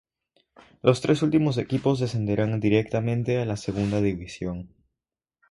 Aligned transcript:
Los 0.81 0.99
tres 1.01 1.21
últimos 1.21 1.59
equipos 1.59 1.99
descenderán 1.99 2.59
directamente 2.59 3.37
a 3.37 3.45
la 3.45 3.55
Segunda 3.55 4.01
División. 4.01 4.73